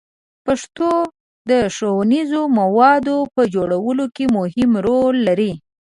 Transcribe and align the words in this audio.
پښتو 0.45 0.91
د 1.49 1.51
ښوونیزو 1.75 2.41
موادو 2.59 3.17
په 3.35 3.41
جوړولو 3.53 4.05
کې 4.15 4.25
مهم 4.37 4.71
رول 4.87 5.15
لري. 5.27 5.51